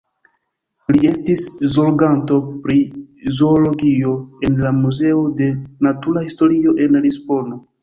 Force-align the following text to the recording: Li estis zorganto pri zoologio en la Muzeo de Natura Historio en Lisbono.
Li 0.93 1.01
estis 1.09 1.43
zorganto 1.73 2.37
pri 2.63 2.79
zoologio 3.41 4.15
en 4.49 4.59
la 4.65 4.73
Muzeo 4.81 5.23
de 5.43 5.53
Natura 5.91 6.27
Historio 6.27 6.77
en 6.87 7.03
Lisbono. 7.07 7.65